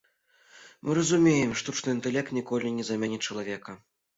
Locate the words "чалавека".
3.27-3.79